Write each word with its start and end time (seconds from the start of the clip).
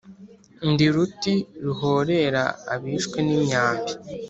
Ndi 0.71 0.85
ruti 0.93 1.33
ruhorera 1.63 2.43
abishwe 2.73 3.17
n'imyambi. 3.27 3.91